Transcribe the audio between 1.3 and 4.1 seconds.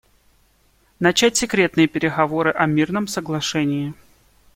секретные переговоры о мирном соглашении.